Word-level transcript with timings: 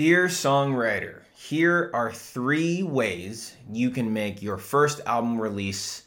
Dear 0.00 0.28
songwriter, 0.28 1.20
here 1.36 1.90
are 1.92 2.10
three 2.10 2.82
ways 2.82 3.54
you 3.70 3.90
can 3.90 4.14
make 4.14 4.40
your 4.40 4.56
first 4.56 5.02
album 5.04 5.38
release 5.38 6.04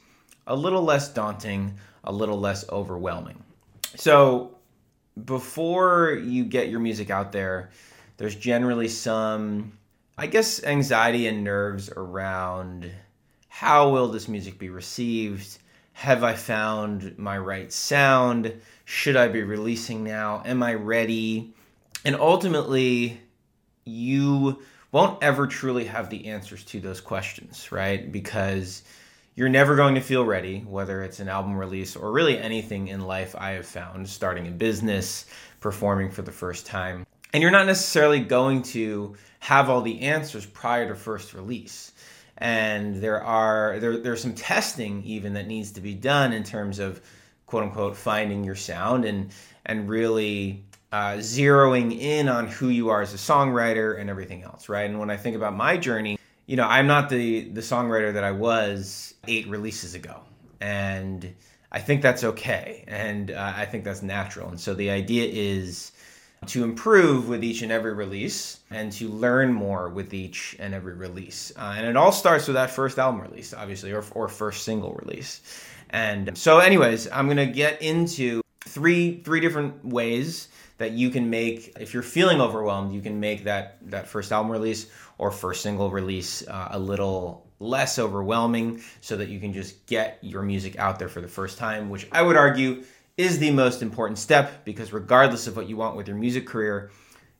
a 0.47 0.55
little 0.55 0.81
less 0.81 1.13
daunting, 1.13 1.75
a 2.03 2.11
little 2.11 2.39
less 2.39 2.67
overwhelming. 2.71 3.43
So, 3.95 4.57
before 5.25 6.13
you 6.13 6.43
get 6.43 6.69
your 6.69 6.79
music 6.79 7.11
out 7.11 7.31
there, 7.31 7.69
there's 8.17 8.33
generally 8.35 8.87
some, 8.87 9.77
I 10.17 10.25
guess, 10.25 10.63
anxiety 10.63 11.27
and 11.27 11.43
nerves 11.43 11.91
around 11.95 12.91
how 13.47 13.89
will 13.89 14.07
this 14.07 14.27
music 14.27 14.57
be 14.57 14.69
received? 14.69 15.59
Have 15.91 16.23
I 16.23 16.33
found 16.33 17.19
my 17.19 17.37
right 17.37 17.71
sound? 17.71 18.59
Should 18.85 19.17
I 19.17 19.27
be 19.27 19.43
releasing 19.43 20.03
now? 20.03 20.41
Am 20.47 20.63
I 20.63 20.73
ready? 20.73 21.53
And 22.03 22.15
ultimately, 22.15 23.21
you 23.85 24.61
won't 24.91 25.21
ever 25.23 25.47
truly 25.47 25.85
have 25.85 26.09
the 26.09 26.27
answers 26.27 26.63
to 26.65 26.79
those 26.79 27.01
questions, 27.01 27.71
right? 27.71 28.11
Because 28.11 28.83
you're 29.35 29.49
never 29.49 29.75
going 29.75 29.95
to 29.95 30.01
feel 30.01 30.23
ready, 30.23 30.59
whether 30.59 31.01
it's 31.01 31.19
an 31.19 31.27
album 31.27 31.57
release 31.57 31.95
or 31.95 32.11
really 32.11 32.37
anything 32.37 32.87
in 32.87 33.01
life 33.01 33.35
I 33.37 33.51
have 33.51 33.65
found, 33.65 34.07
starting 34.07 34.47
a 34.47 34.51
business, 34.51 35.25
performing 35.59 36.11
for 36.11 36.21
the 36.21 36.31
first 36.31 36.67
time. 36.67 37.05
And 37.33 37.41
you're 37.41 37.51
not 37.51 37.65
necessarily 37.65 38.19
going 38.19 38.61
to 38.63 39.15
have 39.39 39.69
all 39.69 39.81
the 39.81 40.01
answers 40.01 40.45
prior 40.45 40.87
to 40.87 40.95
first 40.95 41.33
release. 41.33 41.91
And 42.37 42.97
there 42.97 43.23
are 43.23 43.79
there 43.79 43.97
there's 43.97 44.21
some 44.21 44.35
testing 44.35 45.03
even 45.03 45.33
that 45.33 45.47
needs 45.47 45.71
to 45.71 45.81
be 45.81 45.93
done 45.93 46.33
in 46.33 46.43
terms 46.43 46.77
of 46.79 47.01
quote 47.47 47.63
unquote 47.63 47.95
finding 47.95 48.43
your 48.43 48.55
sound 48.55 49.05
and 49.05 49.31
and 49.65 49.89
really 49.89 50.63
uh, 50.93 51.17
zeroing 51.17 51.99
in 51.99 52.29
on 52.29 52.47
who 52.47 52.69
you 52.69 52.89
are 52.89 53.01
as 53.01 53.15
a 53.15 53.17
songwriter 53.17 53.99
and 53.99 54.11
everything 54.11 54.43
else, 54.43 54.69
right? 54.69 54.87
And 54.87 54.99
when 54.99 55.09
I 55.09 55.17
think 55.17 55.35
about 55.35 55.55
my 55.55 55.75
journey, 55.75 56.19
you 56.45 56.55
know, 56.55 56.67
I'm 56.67 56.85
not 56.85 57.09
the 57.09 57.49
the 57.49 57.61
songwriter 57.61 58.13
that 58.13 58.23
I 58.23 58.29
was 58.29 59.15
eight 59.27 59.47
releases 59.47 59.95
ago, 59.95 60.21
and 60.61 61.33
I 61.71 61.79
think 61.79 62.03
that's 62.03 62.23
okay, 62.23 62.83
and 62.87 63.31
uh, 63.31 63.53
I 63.55 63.65
think 63.65 63.85
that's 63.85 64.03
natural. 64.03 64.49
And 64.49 64.59
so 64.59 64.75
the 64.75 64.91
idea 64.91 65.27
is 65.31 65.93
to 66.45 66.63
improve 66.63 67.27
with 67.27 67.43
each 67.43 67.63
and 67.63 67.71
every 67.71 67.93
release 67.93 68.59
and 68.69 68.91
to 68.91 69.07
learn 69.07 69.51
more 69.51 69.89
with 69.89 70.13
each 70.13 70.55
and 70.59 70.75
every 70.75 70.93
release. 70.93 71.51
Uh, 71.57 71.73
and 71.75 71.87
it 71.87 71.97
all 71.97 72.11
starts 72.11 72.45
with 72.45 72.55
that 72.55 72.69
first 72.69 72.99
album 72.99 73.21
release, 73.21 73.51
obviously, 73.51 73.93
or, 73.93 74.03
or 74.11 74.27
first 74.27 74.63
single 74.63 74.93
release. 75.03 75.41
And 75.89 76.37
so, 76.37 76.59
anyways, 76.59 77.09
I'm 77.09 77.27
gonna 77.27 77.47
get 77.47 77.81
into 77.81 78.42
three 78.73 79.21
three 79.21 79.39
different 79.39 79.85
ways 79.85 80.47
that 80.79 80.91
you 80.91 81.11
can 81.11 81.29
make 81.29 81.73
if 81.79 81.93
you're 81.93 82.01
feeling 82.01 82.41
overwhelmed 82.41 82.91
you 82.91 83.01
can 83.01 83.19
make 83.19 83.43
that 83.43 83.77
that 83.89 84.07
first 84.07 84.31
album 84.31 84.51
release 84.51 84.87
or 85.19 85.29
first 85.29 85.61
single 85.61 85.91
release 85.91 86.45
uh, 86.47 86.69
a 86.71 86.79
little 86.79 87.45
less 87.59 87.99
overwhelming 87.99 88.81
so 88.99 89.15
that 89.15 89.29
you 89.29 89.39
can 89.39 89.53
just 89.53 89.85
get 89.85 90.17
your 90.21 90.41
music 90.41 90.77
out 90.79 90.97
there 90.97 91.07
for 91.07 91.21
the 91.21 91.27
first 91.27 91.57
time 91.59 91.89
which 91.89 92.07
i 92.11 92.21
would 92.21 92.35
argue 92.35 92.83
is 93.15 93.37
the 93.37 93.51
most 93.51 93.83
important 93.83 94.17
step 94.17 94.65
because 94.65 94.91
regardless 94.91 95.45
of 95.45 95.55
what 95.55 95.69
you 95.69 95.77
want 95.77 95.95
with 95.95 96.07
your 96.07 96.17
music 96.17 96.47
career 96.47 96.89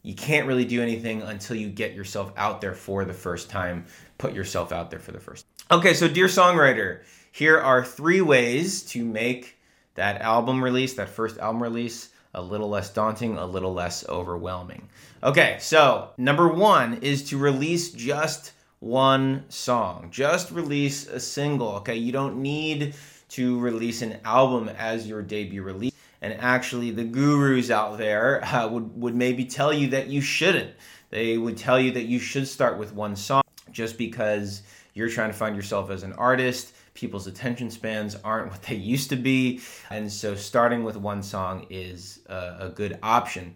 you 0.04 0.14
can't 0.14 0.46
really 0.48 0.66
do 0.66 0.82
anything 0.84 1.22
until 1.24 1.56
you 1.56 1.68
get 1.68 1.94
yourself 1.94 2.32
out 2.38 2.62
there 2.62 2.74
for 2.74 3.06
the 3.06 3.14
first 3.14 3.50
time 3.50 3.86
put 4.20 4.34
yourself 4.34 4.72
out 4.72 4.92
there 4.92 5.00
for 5.00 5.12
the 5.12 5.20
first 5.20 5.46
okay 5.72 5.96
so 5.96 6.08
dear 6.08 6.28
songwriter 6.28 7.02
here 7.32 7.60
are 7.60 7.84
three 7.84 8.22
ways 8.22 8.84
to 8.84 9.04
make 9.04 9.58
that 9.96 10.22
album 10.22 10.64
release 10.64 10.94
that 10.96 11.10
first 11.10 11.38
album 11.38 11.62
release 11.62 12.10
a 12.34 12.42
little 12.42 12.70
less 12.70 12.90
daunting, 12.90 13.38
a 13.38 13.46
little 13.46 13.74
less 13.74 14.08
overwhelming. 14.10 14.90
Okay, 15.22 15.58
so 15.60 16.10
number 16.18 16.48
one 16.48 16.96
is 16.96 17.24
to 17.30 17.38
release 17.38 17.92
just 17.92 18.54
one 18.80 19.46
song. 19.50 20.10
Just 20.12 20.52
release 20.52 21.08
a 21.08 21.20
single. 21.20 21.70
Okay, 21.76 21.96
you 21.96 22.12
don't 22.12 22.42
need 22.42 22.96
to 23.30 23.60
release 23.60 24.02
an 24.02 24.18
album 24.26 24.70
as 24.70 25.08
your 25.08 25.22
debut 25.22 25.62
release. 25.62 25.94
And 26.22 26.34
actually, 26.40 26.92
the 26.92 27.04
gurus 27.04 27.70
out 27.70 27.98
there 27.98 28.44
uh, 28.46 28.68
would, 28.68 29.00
would 29.00 29.16
maybe 29.16 29.46
tell 29.46 29.72
you 29.72 29.88
that 29.90 30.08
you 30.08 30.22
shouldn't. 30.22 30.72
They 31.10 31.38
would 31.38 31.58
tell 31.58 31.80
you 31.80 31.92
that 31.92 32.06
you 32.06 32.20
should 32.20 32.48
start 32.48 32.78
with 32.78 32.94
one 32.94 33.16
song 33.16 33.44
just 33.72 33.98
because 33.98 34.64
you're 34.94 35.10
trying 35.10 35.30
to 35.30 35.38
find 35.38 35.56
yourself 35.56 35.90
as 35.92 36.04
an 36.04 36.14
artist 36.14 36.74
people's 36.94 37.28
attention 37.28 37.70
spans 37.72 38.16
aren't 38.24 38.52
what 38.52 38.64
they 38.64 38.76
used 38.76 39.10
to 39.10 39.16
be. 39.16 39.62
And 39.90 40.12
so 40.12 40.36
starting 40.36 40.84
with 40.84 40.98
one 40.98 41.24
song 41.24 41.68
is 41.70 42.20
a, 42.28 42.58
a 42.62 42.70
good 42.70 43.00
option. 43.02 43.56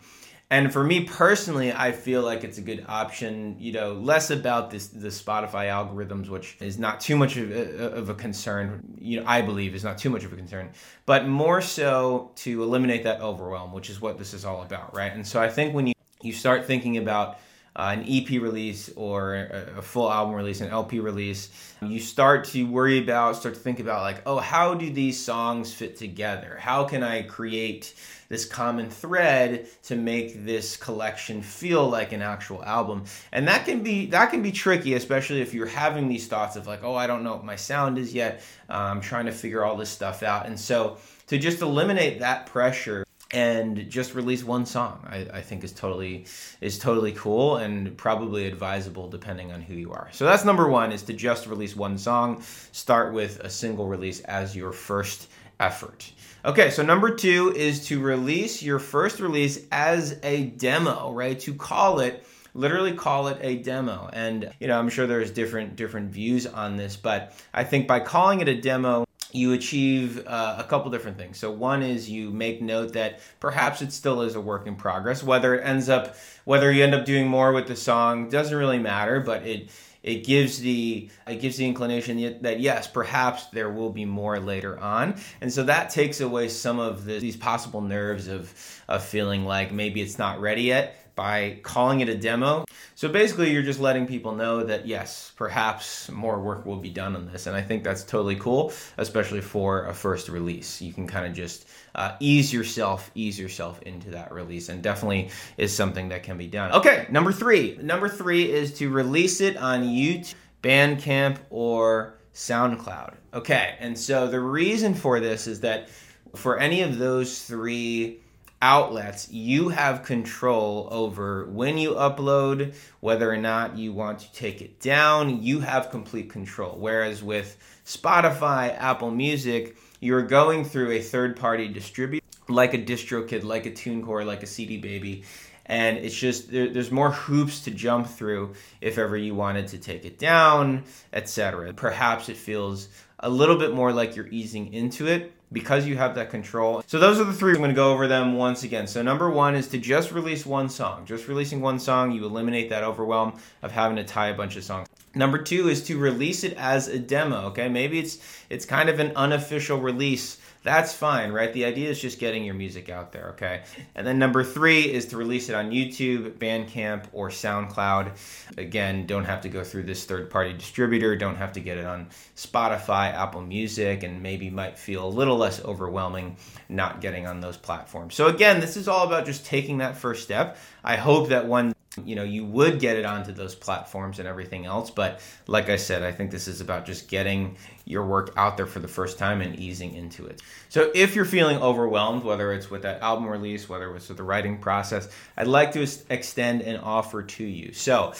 And 0.49 0.71
for 0.71 0.81
me 0.81 1.03
personally, 1.03 1.73
I 1.73 1.91
feel 1.91 2.21
like 2.21 2.45
it's 2.45 2.57
a 2.57 2.61
good 2.61 2.85
option, 2.87 3.57
you 3.59 3.73
know, 3.73 3.93
less 3.93 4.29
about 4.29 4.71
this 4.71 4.87
the 4.87 5.09
Spotify 5.09 5.67
algorithms, 5.67 6.29
which 6.29 6.55
is 6.61 6.79
not 6.79 7.01
too 7.01 7.17
much 7.17 7.35
of 7.35 7.51
a, 7.51 7.91
of 7.91 8.07
a 8.09 8.13
concern, 8.13 8.95
you 8.97 9.19
know, 9.19 9.27
I 9.27 9.41
believe 9.41 9.75
is 9.75 9.83
not 9.83 9.97
too 9.97 10.09
much 10.09 10.23
of 10.23 10.31
a 10.31 10.37
concern, 10.37 10.69
but 11.05 11.27
more 11.27 11.59
so 11.59 12.31
to 12.37 12.63
eliminate 12.63 13.03
that 13.03 13.19
overwhelm, 13.19 13.73
which 13.73 13.89
is 13.89 13.99
what 13.99 14.17
this 14.17 14.33
is 14.33 14.45
all 14.45 14.61
about, 14.61 14.95
right? 14.95 15.11
And 15.11 15.27
so 15.27 15.41
I 15.41 15.49
think 15.49 15.73
when 15.73 15.87
you, 15.87 15.93
you 16.21 16.31
start 16.31 16.65
thinking 16.65 16.95
about 16.95 17.39
uh, 17.77 17.95
an 17.95 18.03
EP 18.09 18.41
release 18.41 18.89
or 18.95 19.35
a, 19.35 19.77
a, 19.77 19.81
full 19.83 20.11
album 20.11 20.33
release, 20.33 20.61
an 20.61 20.69
LP 20.69 20.99
release, 20.99 21.49
you 21.83 21.99
start 21.99 22.43
to 22.43 22.63
worry 22.63 22.97
about, 22.97 23.35
start 23.35 23.53
to 23.53 23.61
think 23.61 23.79
about, 23.79 24.01
like, 24.01 24.23
oh, 24.25 24.39
how 24.39 24.73
do 24.73 24.89
these 24.89 25.23
songs 25.23 25.71
fit 25.71 25.95
together? 25.95 26.57
How 26.59 26.85
can 26.85 27.03
I 27.03 27.21
create 27.21 27.93
this 28.29 28.45
common 28.45 28.89
thread 28.89 29.67
to 29.83 29.95
make 29.95 30.43
this 30.43 30.75
collection 30.75 31.43
feel 31.43 31.87
like 31.87 32.13
an 32.13 32.23
actual 32.23 32.65
album? 32.65 33.03
And 33.31 33.47
that 33.47 33.65
can 33.65 33.83
be 33.83 34.07
that 34.07 34.31
can 34.31 34.41
be 34.41 34.51
tricky, 34.51 34.95
especially 34.95 35.41
if 35.41 35.53
you're 35.53 35.67
having 35.67 36.07
these 36.07 36.25
thoughts 36.25 36.55
of 36.55 36.65
like, 36.65 36.83
oh, 36.83 36.95
I 36.95 37.05
don't 37.05 37.23
know 37.23 37.35
what 37.35 37.45
my 37.45 37.55
sound 37.55 37.99
is 37.99 38.11
yet. 38.11 38.41
Uh, 38.67 38.73
I'm 38.73 39.01
trying 39.01 39.27
to 39.27 39.31
figure 39.31 39.63
all 39.63 39.77
this 39.77 39.91
stuff 39.91 40.23
out, 40.23 40.47
and 40.47 40.59
so 40.59 40.97
to 41.27 41.37
just 41.37 41.61
eliminate 41.61 42.21
that 42.21 42.47
pressure 42.47 43.05
and 43.31 43.89
just 43.89 44.15
release 44.15 44.43
one 44.43 44.65
song. 44.65 45.05
I, 45.09 45.27
I, 45.33 45.41
think 45.41 45.63
is 45.63 45.73
totally 45.73 46.25
is 46.61 46.79
totally 46.79 47.11
cool 47.11 47.57
and 47.57 47.95
probably 47.97 48.47
advisable 48.47 49.09
depending 49.09 49.51
on 49.51 49.61
who 49.61 49.73
you 49.73 49.91
are. 49.91 50.09
So 50.11 50.25
that's 50.25 50.45
number 50.45 50.69
one 50.69 50.91
is 50.91 51.03
to 51.03 51.13
just 51.13 51.47
release 51.47 51.75
one 51.75 51.97
song. 51.97 52.41
Start 52.71 53.13
with 53.13 53.39
a 53.41 53.49
single 53.49 53.87
release 53.87 54.21
as 54.21 54.55
your 54.55 54.71
first 54.71 55.29
effort. 55.59 56.11
Okay 56.45 56.69
so 56.69 56.83
number 56.83 57.13
two 57.13 57.53
is 57.55 57.85
to 57.87 57.99
release 57.99 58.63
your 58.63 58.79
first 58.79 59.19
release 59.19 59.65
as 59.71 60.19
a 60.23 60.45
demo 60.45 61.11
right? 61.11 61.37
To 61.41 61.53
call 61.53 61.99
it 61.99 62.23
literally 62.53 62.93
call 62.93 63.27
it 63.27 63.37
a 63.41 63.57
demo. 63.57 64.09
And 64.13 64.51
you 64.59 64.67
know 64.67 64.79
i'm 64.79 64.89
sure 64.89 65.05
there's 65.05 65.31
different 65.31 65.75
different 65.75 66.11
views 66.11 66.47
on 66.47 66.77
this 66.77 66.95
but 66.95 67.33
i 67.53 67.63
think 67.63 67.87
by 67.87 67.99
calling 67.99 68.39
it 68.39 68.47
a 68.47 68.59
demo 68.59 69.06
you 69.31 69.53
achieve 69.53 70.25
uh, 70.25 70.55
a 70.57 70.63
couple 70.63 70.89
different 70.89 71.17
things. 71.17 71.37
So 71.37 71.51
one 71.51 71.83
is 71.83 72.09
you 72.09 72.31
make 72.31 72.61
note 72.61 72.93
that 72.93 73.19
perhaps 73.39 73.81
it 73.81 73.91
still 73.91 74.21
is 74.21 74.35
a 74.35 74.41
work 74.41 74.67
in 74.67 74.75
progress. 74.75 75.23
Whether 75.23 75.55
it 75.55 75.65
ends 75.65 75.89
up, 75.89 76.15
whether 76.45 76.71
you 76.71 76.83
end 76.83 76.95
up 76.95 77.05
doing 77.05 77.27
more 77.27 77.51
with 77.51 77.67
the 77.67 77.75
song 77.75 78.29
doesn't 78.29 78.55
really 78.55 78.79
matter, 78.79 79.19
but 79.19 79.45
it 79.45 79.69
it 80.03 80.23
gives 80.23 80.59
the 80.59 81.09
it 81.27 81.41
gives 81.41 81.57
the 81.57 81.65
inclination 81.65 82.41
that 82.41 82.59
yes, 82.61 82.87
perhaps 82.87 83.47
there 83.47 83.69
will 83.69 83.89
be 83.89 84.05
more 84.05 84.39
later 84.39 84.79
on, 84.79 85.15
and 85.41 85.51
so 85.51 85.63
that 85.63 85.89
takes 85.89 86.21
away 86.21 86.47
some 86.47 86.79
of 86.79 87.03
the, 87.03 87.19
these 87.19 87.35
possible 87.35 87.81
nerves 87.81 88.27
of 88.27 88.53
of 88.87 89.03
feeling 89.03 89.43
like 89.43 89.71
maybe 89.73 90.01
it's 90.01 90.17
not 90.17 90.39
ready 90.39 90.63
yet 90.63 90.95
by 91.17 91.59
calling 91.63 91.99
it 91.99 92.07
a 92.07 92.15
demo. 92.15 92.63
So 92.95 93.09
basically, 93.09 93.51
you're 93.51 93.63
just 93.63 93.79
letting 93.79 94.07
people 94.07 94.35
know 94.35 94.63
that 94.63 94.87
yes, 94.87 95.33
perhaps 95.35 96.09
more 96.09 96.39
work 96.39 96.65
will 96.65 96.77
be 96.77 96.91
done 96.91 97.15
on 97.15 97.25
this. 97.25 97.47
And 97.47 97.55
I 97.57 97.61
think 97.61 97.83
that's 97.83 98.03
totally 98.03 98.37
cool, 98.37 98.71
especially 98.97 99.41
for 99.41 99.87
a 99.87 99.93
first 99.93 100.29
release. 100.29 100.81
You 100.81 100.93
can 100.93 101.07
kind 101.07 101.25
of 101.25 101.33
just 101.33 101.67
uh, 101.95 102.15
ease 102.19 102.53
yourself, 102.53 103.11
ease 103.15 103.37
yourself 103.37 103.81
into 103.81 104.11
that 104.11 104.31
release, 104.31 104.69
and 104.69 104.81
definitely 104.81 105.31
is 105.57 105.75
something 105.75 106.09
that 106.09 106.23
can 106.23 106.37
be 106.37 106.47
done. 106.47 106.71
Okay, 106.71 107.07
number 107.09 107.33
three. 107.33 107.77
Number 107.81 108.07
three 108.07 108.49
is 108.49 108.73
to 108.75 108.89
release 108.89 109.41
it 109.41 109.57
on 109.57 109.83
YouTube, 109.83 110.35
Bandcamp, 110.61 111.37
or 111.49 112.19
SoundCloud. 112.33 113.15
Okay, 113.33 113.75
and 113.79 113.97
so 113.97 114.27
the 114.27 114.39
reason 114.39 114.93
for 114.93 115.19
this 115.19 115.47
is 115.47 115.61
that 115.61 115.89
for 116.35 116.59
any 116.59 116.81
of 116.81 116.99
those 116.99 117.41
three 117.43 118.19
outlets, 118.61 119.29
you 119.31 119.69
have 119.69 120.03
control 120.03 120.87
over 120.91 121.45
when 121.45 121.77
you 121.77 121.91
upload, 121.91 122.75
whether 122.99 123.31
or 123.31 123.37
not 123.37 123.77
you 123.77 123.93
want 123.93 124.19
to 124.19 124.33
take 124.33 124.61
it 124.61 124.79
down. 124.79 125.43
You 125.43 125.59
have 125.59 125.91
complete 125.91 126.29
control. 126.29 126.75
Whereas 126.77 127.21
with 127.23 127.57
Spotify, 127.85 128.75
Apple 128.77 129.11
Music, 129.11 129.77
you're 129.99 130.23
going 130.23 130.65
through 130.65 130.91
a 130.91 131.01
third 131.01 131.37
party 131.37 131.67
distributor 131.67 132.25
like 132.49 132.73
a 132.73 132.77
DistroKid, 132.77 133.43
like 133.43 133.65
a 133.65 133.71
TuneCore, 133.71 134.25
like 134.25 134.43
a 134.43 134.47
CD 134.47 134.77
Baby. 134.77 135.23
And 135.65 135.97
it's 135.97 136.15
just 136.15 136.49
there, 136.49 136.69
there's 136.69 136.91
more 136.91 137.11
hoops 137.11 137.61
to 137.61 137.71
jump 137.71 138.07
through 138.07 138.53
if 138.79 138.97
ever 138.97 139.17
you 139.17 139.35
wanted 139.35 139.67
to 139.69 139.77
take 139.77 140.05
it 140.05 140.17
down, 140.17 140.85
etc. 141.11 141.73
Perhaps 141.73 142.29
it 142.29 142.37
feels 142.37 142.87
a 143.19 143.29
little 143.29 143.57
bit 143.57 143.73
more 143.73 143.91
like 143.91 144.15
you're 144.15 144.27
easing 144.27 144.73
into 144.73 145.07
it 145.07 145.33
because 145.51 145.87
you 145.87 145.95
have 145.97 146.15
that 146.15 146.29
control. 146.29 146.83
So 146.87 146.99
those 146.99 147.19
are 147.19 147.23
the 147.23 147.33
three. 147.33 147.53
I'm 147.53 147.59
going 147.59 147.69
to 147.69 147.75
go 147.75 147.91
over 147.91 148.07
them 148.07 148.35
once 148.35 148.63
again. 148.63 148.87
So 148.87 149.01
number 149.01 149.29
one 149.29 149.55
is 149.55 149.67
to 149.69 149.77
just 149.77 150.11
release 150.11 150.45
one 150.45 150.69
song. 150.69 151.05
Just 151.05 151.27
releasing 151.27 151.61
one 151.61 151.79
song, 151.79 152.11
you 152.11 152.25
eliminate 152.25 152.69
that 152.69 152.83
overwhelm 152.83 153.39
of 153.61 153.71
having 153.71 153.97
to 153.97 154.03
tie 154.03 154.27
a 154.27 154.33
bunch 154.33 154.55
of 154.55 154.63
songs. 154.63 154.87
Number 155.15 155.39
two 155.39 155.69
is 155.69 155.83
to 155.85 155.97
release 155.97 156.43
it 156.43 156.53
as 156.57 156.87
a 156.89 156.99
demo. 156.99 157.47
Okay, 157.47 157.69
maybe 157.69 157.97
it's 157.97 158.19
it's 158.49 158.65
kind 158.65 158.87
of 158.87 158.99
an 158.99 159.13
unofficial 159.15 159.79
release 159.79 160.37
that's 160.67 160.93
fine, 160.93 161.31
right? 161.31 161.51
The 161.53 161.65
idea 161.65 161.89
is 161.89 162.01
just 162.01 162.19
getting 162.19 162.43
your 162.43 162.53
music 162.53 162.89
out 162.89 163.11
there, 163.13 163.29
okay? 163.29 163.63
And 163.95 164.05
then 164.05 164.19
number 164.19 164.43
three 164.43 164.81
is 164.81 165.05
to 165.07 165.17
release 165.17 165.47
it 165.47 165.55
on 165.55 165.71
YouTube, 165.71 166.37
Bandcamp, 166.37 167.05
or 167.13 167.29
SoundCloud. 167.29 168.11
Again, 168.57 169.05
don't 169.05 169.23
have 169.23 169.41
to 169.41 169.49
go 169.49 169.63
through 169.63 169.83
this 169.83 170.03
third 170.03 170.29
party 170.29 170.53
distributor, 170.53 171.15
don't 171.15 171.37
have 171.37 171.53
to 171.53 171.61
get 171.61 171.77
it 171.77 171.85
on 171.85 172.09
Spotify, 172.35 173.13
Apple 173.13 173.41
Music, 173.41 174.03
and 174.03 174.21
maybe 174.21 174.49
might 174.49 174.77
feel 174.77 175.07
a 175.07 175.09
little 175.09 175.37
less 175.37 175.63
overwhelming 175.63 176.35
not 176.67 176.99
getting 176.99 177.25
on 177.25 177.39
those 177.39 177.55
platforms. 177.55 178.13
So, 178.13 178.27
again, 178.27 178.59
this 178.59 178.75
is 178.75 178.87
all 178.87 179.07
about 179.07 179.25
just 179.25 179.45
taking 179.45 179.77
that 179.77 179.95
first 179.95 180.23
step. 180.23 180.57
I 180.83 180.97
hope 180.97 181.29
that 181.29 181.45
one 181.45 181.73
you 182.05 182.15
know 182.15 182.23
you 182.23 182.45
would 182.45 182.79
get 182.79 182.97
it 182.97 183.05
onto 183.05 183.31
those 183.31 183.55
platforms 183.55 184.19
and 184.19 184.27
everything 184.27 184.65
else 184.65 184.91
but 184.91 185.19
like 185.47 185.69
i 185.69 185.75
said 185.75 186.03
i 186.03 186.11
think 186.11 186.31
this 186.31 186.47
is 186.47 186.61
about 186.61 186.85
just 186.85 187.07
getting 187.07 187.55
your 187.87 188.05
work 188.05 188.33
out 188.35 188.57
there 188.57 188.65
for 188.65 188.79
the 188.79 188.87
first 188.87 189.17
time 189.17 189.41
and 189.41 189.57
easing 189.57 189.95
into 189.95 190.25
it. 190.25 190.41
So 190.67 190.91
if 190.93 191.15
you're 191.15 191.25
feeling 191.25 191.57
overwhelmed 191.57 192.23
whether 192.23 192.51
it's 192.51 192.69
with 192.69 192.81
that 192.81 193.01
album 193.01 193.27
release 193.27 193.69
whether 193.69 193.95
it's 193.95 194.09
with 194.09 194.17
the 194.17 194.23
writing 194.23 194.57
process 194.57 195.07
i'd 195.37 195.47
like 195.47 195.71
to 195.71 195.87
extend 196.09 196.61
an 196.61 196.77
offer 196.77 197.23
to 197.23 197.43
you. 197.43 197.73
So 197.73 198.13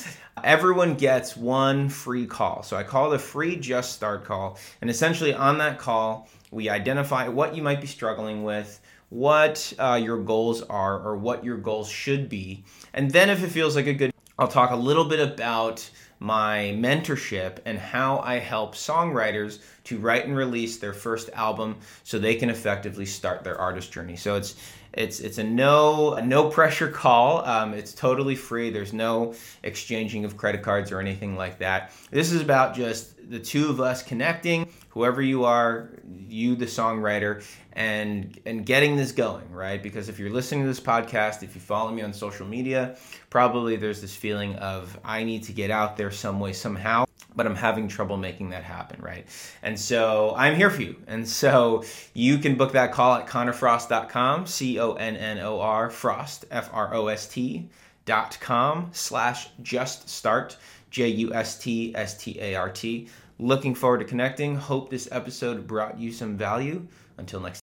everyone 0.44 0.96
gets 0.96 1.36
one 1.36 1.90
free 1.90 2.26
call. 2.26 2.64
So 2.64 2.78
i 2.78 2.84
call 2.84 3.12
a 3.14 3.20
free 3.20 3.58
just 3.58 3.94
start 3.94 4.24
call 4.24 4.58
and 4.82 4.90
essentially 4.90 5.34
on 5.34 5.58
that 5.58 5.80
call 5.80 6.30
we 6.50 6.70
identify 6.70 7.28
what 7.28 7.56
you 7.56 7.62
might 7.62 7.82
be 7.82 7.88
struggling 7.88 8.44
with 8.44 8.80
what 9.10 9.74
uh, 9.80 10.00
your 10.02 10.18
goals 10.18 10.62
are 10.64 11.00
or 11.00 11.16
what 11.16 11.44
your 11.44 11.58
goals 11.58 11.90
should 11.90 12.30
be. 12.30 12.64
And 12.94 13.12
then, 13.12 13.30
if 13.30 13.44
it 13.44 13.50
feels 13.50 13.76
like 13.76 13.88
a 13.88 13.94
good, 13.94 14.12
I'll 14.38 14.48
talk 14.48 14.72
a 14.72 14.76
little 14.76 15.06
bit 15.06 15.20
about 15.20 15.90
my 16.20 16.76
mentorship 16.78 17.60
and 17.66 17.78
how 17.78 18.20
I 18.20 18.40
help 18.40 18.74
songwriters 18.76 19.60
to 19.86 20.00
write 20.00 20.26
and 20.26 20.36
release 20.36 20.78
their 20.78 20.94
first 20.94 21.30
album 21.34 21.78
so 22.04 22.18
they 22.18 22.36
can 22.36 22.50
effectively 22.50 23.06
start 23.06 23.44
their 23.44 23.60
artist 23.60 23.92
journey. 23.92 24.16
So 24.16 24.36
it's 24.36 24.56
it's 24.98 25.20
it's 25.20 25.38
a 25.38 25.44
no 25.44 26.14
a 26.14 26.22
no 26.22 26.50
pressure 26.50 26.90
call. 26.90 27.46
Um, 27.46 27.74
it's 27.74 27.94
totally 27.94 28.36
free. 28.36 28.70
There's 28.70 28.94
no 28.94 29.36
exchanging 29.64 30.26
of 30.26 30.38
credit 30.38 30.64
cards 30.64 30.92
or 30.92 31.00
anything 31.00 31.36
like 31.36 31.60
that. 31.60 31.92
This 32.12 32.32
is 32.32 32.42
about 32.42 32.76
just 32.76 33.16
the 33.30 33.40
two 33.40 33.70
of 33.70 33.80
us 33.82 34.04
connecting, 34.04 34.70
whoever 34.90 35.22
you 35.22 35.46
are, 35.46 35.90
you 36.28 36.56
the 36.56 36.66
songwriter, 36.66 37.44
and 37.74 38.40
and 38.46 38.66
getting 38.66 38.96
this 38.96 39.12
going, 39.12 39.52
right? 39.52 39.82
Because 39.82 40.10
if 40.10 40.20
you're 40.20 40.30
listening 40.30 40.62
to 40.62 40.68
this 40.68 40.80
podcast, 40.80 41.44
if 41.44 41.56
you 41.56 41.62
follow 41.62 41.92
me 41.92 42.02
on 42.02 42.14
social 42.14 42.48
media, 42.48 42.98
probably 43.30 43.76
there's 43.76 44.02
this 44.02 44.16
feeling 44.16 44.56
of 44.56 45.00
I 45.04 45.24
need 45.24 45.44
to 45.44 45.52
get 45.52 45.72
out 45.72 45.98
there 45.98 46.12
some 46.12 46.40
way 46.40 46.54
somehow, 46.54 47.06
but 47.36 47.46
I'm 47.46 47.56
having 47.56 47.88
trouble 47.88 48.18
making 48.18 48.50
that 48.50 48.64
happen, 48.64 49.02
right? 49.02 49.26
And 49.62 49.80
so 49.80 50.34
I'm 50.36 50.56
here 50.56 50.70
for 50.70 50.82
you. 50.82 50.96
And 51.08 51.28
so 51.28 51.84
you 52.14 52.40
can 52.40 52.56
book 52.56 52.74
that 52.74 52.92
call 52.92 53.14
at 53.16 53.28
connorfrost.com, 53.28 54.48
C 54.48 54.80
O 54.80 54.94
N 54.94 55.16
N 55.16 55.40
O 55.40 55.60
R 55.60 55.90
Frost, 55.90 56.46
F 56.52 56.70
R 56.74 56.94
O 56.94 57.08
S 57.08 57.28
T 57.28 57.70
dot 58.06 58.38
com 58.42 58.90
slash 58.92 59.50
just 59.62 60.10
start 60.10 60.58
J 60.90 61.10
U 61.10 61.34
S 61.34 61.60
T 61.60 61.94
S 61.96 62.18
T 62.18 62.40
A 62.42 62.56
R 62.56 62.70
T. 62.70 63.08
Looking 63.40 63.76
forward 63.76 64.00
to 64.00 64.06
connecting. 64.06 64.56
Hope 64.56 64.90
this 64.90 65.08
episode 65.12 65.68
brought 65.68 66.00
you 66.00 66.12
some 66.12 66.38
value. 66.38 66.88
Until 67.18 67.40
next 67.40 67.67